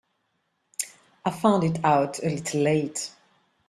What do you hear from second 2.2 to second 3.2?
a little late.